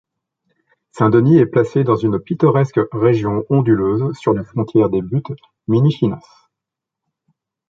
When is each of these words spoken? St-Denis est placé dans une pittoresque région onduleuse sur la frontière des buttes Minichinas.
St-Denis 0.93 1.37
est 1.37 1.45
placé 1.45 1.83
dans 1.83 1.95
une 1.95 2.17
pittoresque 2.19 2.79
région 2.91 3.45
onduleuse 3.51 4.15
sur 4.17 4.33
la 4.33 4.43
frontière 4.43 4.89
des 4.89 5.03
buttes 5.03 5.31
Minichinas. 5.67 6.49